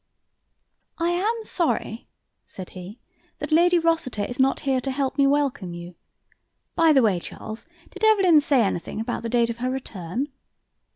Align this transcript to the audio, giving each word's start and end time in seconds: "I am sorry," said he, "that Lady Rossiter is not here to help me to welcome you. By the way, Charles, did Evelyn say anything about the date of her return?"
"I 0.97 1.09
am 1.11 1.43
sorry," 1.43 2.07
said 2.43 2.71
he, 2.71 2.97
"that 3.37 3.51
Lady 3.51 3.77
Rossiter 3.77 4.23
is 4.25 4.39
not 4.39 4.61
here 4.61 4.81
to 4.81 4.89
help 4.89 5.15
me 5.15 5.25
to 5.25 5.29
welcome 5.29 5.75
you. 5.75 5.93
By 6.73 6.91
the 6.91 7.03
way, 7.03 7.19
Charles, 7.19 7.67
did 7.91 8.03
Evelyn 8.03 8.41
say 8.41 8.63
anything 8.63 8.99
about 8.99 9.21
the 9.21 9.29
date 9.29 9.51
of 9.51 9.57
her 9.59 9.69
return?" 9.69 10.29